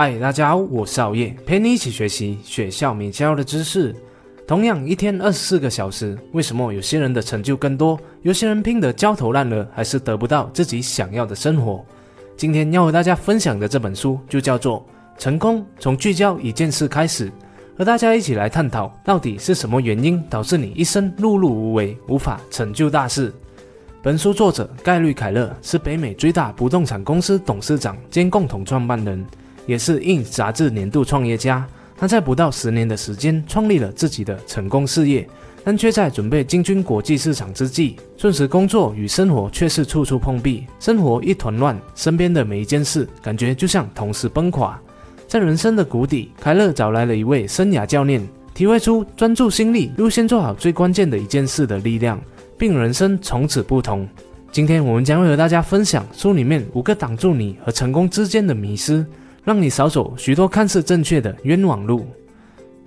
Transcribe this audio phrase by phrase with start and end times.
[0.00, 3.92] 嗨，大家好，我是熬夜，陪你一起学习学校没教的知识。
[4.46, 11.84] 同样一天二十四个小时，为什么有些人的成就更多，有些人拼得焦头烂额，还是得不到自己想要的生活？
[12.36, 14.86] 今天要和大家分享的这本书就叫做
[15.20, 17.28] 《成功从聚焦一件事开始》，
[17.76, 23.34] 和大家一起来探讨到底是什么原因导致你一生碌碌无为，无法成就大事。
[24.00, 29.26] 本书作者盖瑞·凯勒是北美最大不动产公司董事长兼共同创办人，
[29.68, 31.64] 也是《In》杂志年度创业家。
[31.96, 35.28] 他在不到十年的时间创立了自己的成功事业，
[35.62, 44.80] 但却在准备进军国际市场之际，瞬时工作与生活却是处处碰壁，生活一团乱，身边的每一件事感觉就像同时崩垮。
[45.26, 52.18] 在人生的谷底，凯勒找来了一位生涯教练，体会出专注心力、优先做好最关键的一件事的力量。
[52.58, 54.06] 并人生从此不同。
[54.50, 59.06] 今天我们将会和大家分享书里面五个挡住你和成功之间的迷失，
[59.48, 62.04] 让你少走许多看似正确的冤枉路。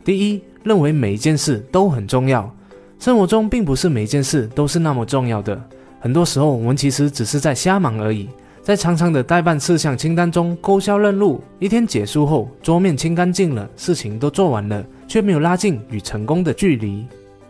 [0.05, 2.55] 第一，认为每一件事都很重要。
[2.99, 5.59] 生活中并不是每件事都是那么重要的，
[5.99, 8.29] 很多时候我们其实只是在瞎忙而已。
[8.61, 17.03] 在长长的待办事项清单中勾销任务，一天结束后，桌面清干净了，事情都做完了，却没有拉近与成功的距离。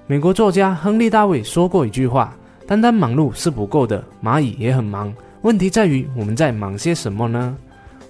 [0.08, 2.34] 美国作家亨利·大卫说过一句话
[2.66, 5.14] ：“单单忙碌是不够的，蚂蚁也很忙。
[5.42, 7.58] 问题在于我们在忙些什么呢？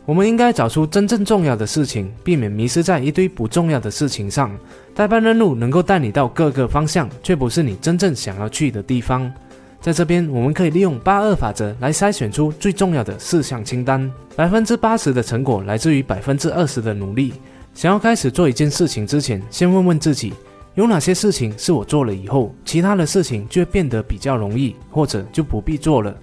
[0.05, 4.51] 我们应该找出真正重要的事情，避免迷失在一堆不重要的事情上。
[4.95, 9.31] 代办任务能够带你到各个方向，却不是你真正想要去的地方。
[9.79, 14.11] 在这边，我们可以利用八二法则来筛选出最重要的事项清单。
[14.35, 17.33] 百分之八十的成果来自于百分之二十的努力。
[17.73, 20.33] 想要开始做一件事情之前，先问问自己。”
[20.75, 26.15] 有哪些事情是我做了以后，其他的事情就变得比较容易，或者就不必做了？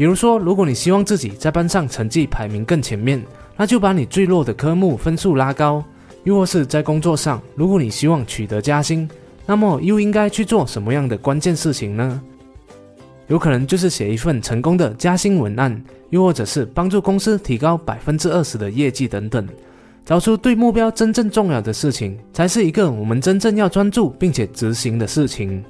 [0.00, 3.22] 比如说，如果你希望自己在班上成绩排名更前面，
[3.54, 5.84] 那就把你最弱的科目分数拉高；
[6.24, 9.06] 又或是在工作上，如果你希望取得加薪，
[9.44, 12.18] 那么又应该去做什么样的关键事情呢？
[13.26, 19.46] 有可能就是写一份成功的加薪文案，又或者是帮助公司提高百分之二十的业绩等等。
[20.06, 25.62] 找出对目标真正重要的事情，才是一个我们真正要专注并且执行的事情。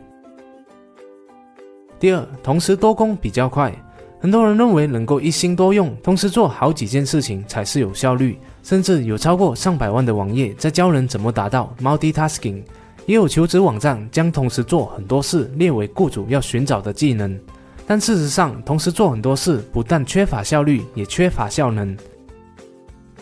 [1.98, 3.74] 第二，同时多工比较快。
[4.22, 12.62] 很多人认为能够一心多用，同时做好几件事情才是有效率，甚至有超过上百万的网页在教人怎么达到 multitasking。
[13.06, 17.36] 也有求职网站将同时做很多事列为雇主要寻找的技能。
[17.86, 21.96] 但事实上，同时做很多事不但缺乏效率，也缺乏效能。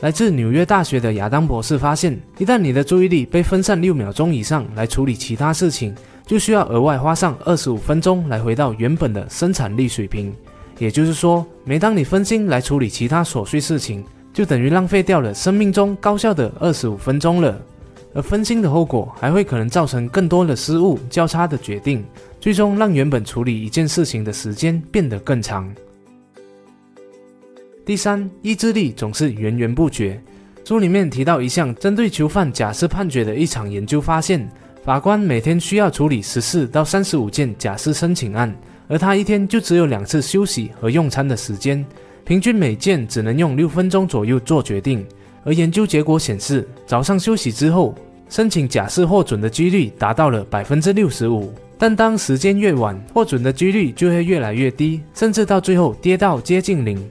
[0.00, 5.94] 来自纽约大学的亚当博士发现，一旦你的注意力被分散六秒钟以上来处理其他事情，
[6.26, 10.34] 就需要额外花上二十五分钟来回到原本的生产力水平。
[10.78, 17.60] 也就是说，每当你分心来处理其他琐碎事情，就等于浪费掉了生命中高效的二十五分钟了。
[18.14, 22.04] 而分心的后果还会可能造成更多的失误、交叉的决定，
[22.40, 25.70] 最终让原本处理一件事情的时间变得更长。
[27.84, 30.20] 第三，意志力总是源源不绝。
[30.64, 34.46] 书里面提到一项针对囚犯假释判决的一场研究，发现
[34.84, 38.54] 法官每天需要处理十四到三十五件假释申请案，
[38.88, 41.84] 而他一天就只有两次休息和用餐的时间，
[42.24, 45.06] 平均每件只能用六分钟左右做决定。
[45.44, 47.94] 而研究结果显示，早上休息之后，
[48.28, 57.02] 申请假释获准的几率达到了百分之六十五，但当时间越晚，获准的几率就会越来越低，甚至到最后跌到接近零。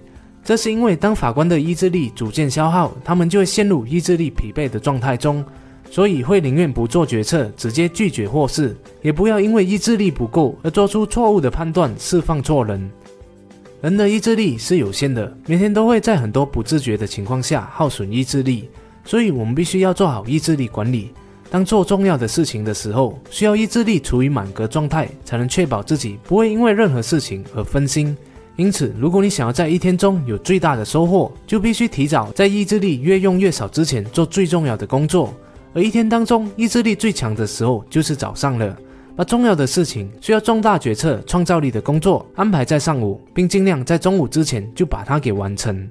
[0.44, 5.44] 这是因为，当法官的意志力逐渐消耗，他们就会陷入意志力疲惫的状态中，
[5.90, 12.90] 所以会宁愿不做决策，直接拒绝获释，也不要因为意志力不够而做出错误的判断，释放错人。
[13.82, 18.70] 人的意志力是有限的，每天都会在很多不自觉的情况下耗损意志力，
[19.06, 21.12] 所以我们必须要做好意志力管理。
[21.50, 28.18] 当做重要的事情的时候，需要意志力处于满格状态，才能确保自己不会因为任何事情而分心。
[28.58, 35.34] 因此，如果你想要在一天中有最大的收获，就必须提早在意志力越用越少之前做最重要的工作。
[35.78, 38.76] 而一天当中意志力最强的时候就是早上了。
[39.16, 45.88] 把重要的事情、需要重大决策、创造力的工作安排在上午，并尽量在中午之前就把它给完成。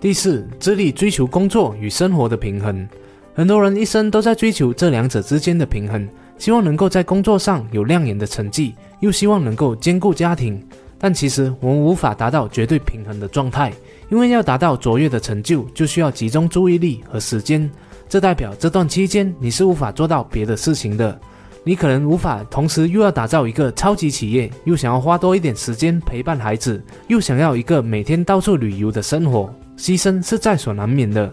[0.00, 2.88] 第四，致力追求工作与生活的平衡。
[3.34, 6.08] 很多人一生都在追求这两者之间的平衡。
[6.38, 10.66] 希望能够在工作上有亮眼的成绩，又希望能够兼顾家庭，
[10.98, 13.70] 但其实我们无法达到绝对平衡的状态，
[14.12, 17.68] 因为要达到卓越的成就，就需要集中注意力和时间。
[18.10, 21.18] 这代表这段期间你是无法做到别的事情的。
[21.64, 26.78] 你可能无法同时又要打造一个超级企业，又想要花多一点时间陪伴孩子，
[27.08, 29.50] 又想要一个每天到处旅游的生活。
[29.78, 31.32] 牺牲是在所难免的。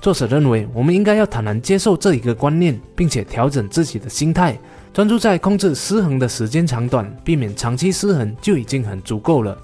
[0.00, 4.58] 作者认为，我们应该要坦然接受这一个观念，并且调整自己的心态，
[4.94, 9.58] 专注在控制失衡的时间长短，避免长期失衡就已经很足够了。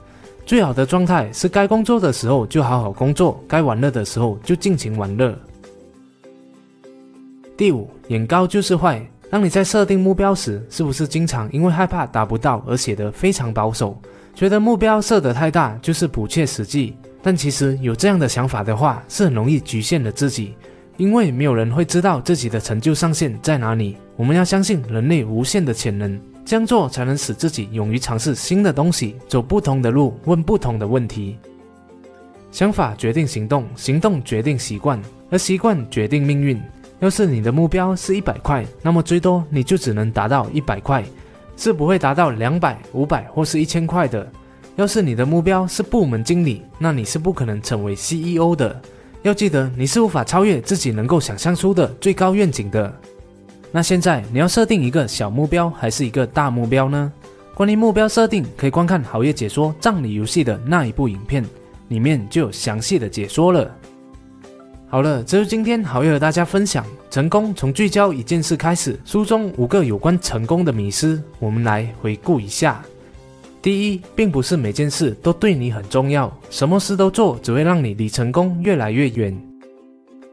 [0.47, 5.35] 最好的状态是该工作的时候就好好工作，该玩乐的时候就尽情玩乐。
[7.57, 9.05] 第五，眼高就是坏。
[9.31, 13.99] 当你在设定目标时，是不是经常因为害怕达不到而写得非常保守，
[14.35, 16.95] 觉得目标设得太大就是不切实际？
[17.23, 20.55] 但其实有这样的想法的话，是很容易局限了自己，
[20.99, 23.97] 因为没有人会知道自己的成就上限在哪里。
[24.15, 31.39] 我们要相信人类无限的潜能，这样做才能使自己勇于尝试新的东西，走不同的路，问不同的问题。
[32.53, 35.01] 想法决定行动，行动决定习惯，
[35.31, 36.61] 而习惯决定命运。
[37.01, 41.03] 要是你的目标是一百块，那么最多你就只能达到一百块，
[41.57, 44.31] 是不会达到两百、五百或是一千块的。
[44.77, 48.81] 要是你的目标是部门经理，那你是不可能成为 CEO 的。
[49.23, 52.95] 要记得，你是无法超越自己能够想象出的最高愿景的。
[53.77, 57.13] 那现在你要设定一个小目标还是一个大目标呢？
[57.57, 61.45] 关于目标设定，可以观看好业解说《葬礼游戏》的那一部影片，
[61.89, 63.69] 里面就有详细的解说了。
[64.87, 72.81] 好了，这是今天好业和大家分享成功从聚焦一件事开始，书中五个有关成功的迷思，我们来回顾一下。
[73.61, 79.37] 第一，并不是每件事都对你很重要，什么事都做只会让你离成功越来越远。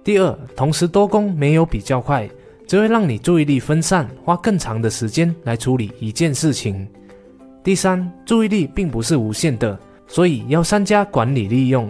[0.04, 2.30] 第二，同时多功没有比较快，
[2.71, 6.88] 只会让你注意力分散，花更长的时间来处理一件事情。
[7.62, 9.77] 第三，注意力并不是无限的，
[10.07, 11.89] 所以要善加管理利用。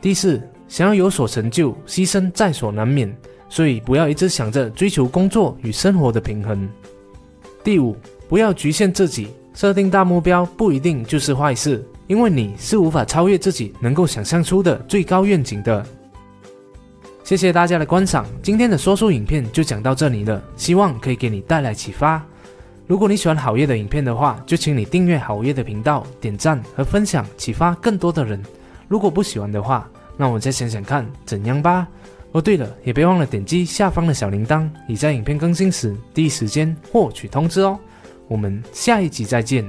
[0.00, 3.16] 第四，想要有所成就，牺牲在所难免，
[3.48, 6.68] 所以不要一直想着追求工作与生活的平衡。
[7.62, 7.96] 第五，
[8.28, 9.28] 不要局限自己。
[9.54, 15.86] 设定大目标不一定就是坏事，因为你是无法超越自己能够想象出的最高愿景的。
[17.26, 22.24] 谢谢大家的观赏，今天的说书影片就讲到这里了，希望可以给你带来启发。
[22.86, 28.40] 如果你喜欢好业的影片的话，就请你订阅好业的频道，点赞和分享，启发更多的人。
[28.86, 31.88] 如果不喜欢的话，那我再想想看怎样吧。
[32.30, 37.76] 哦，对了，也别忘了点击下方的小铃铛，以在影片更新时第一时间获取通知哦。
[38.28, 39.64] 我们下一集再见。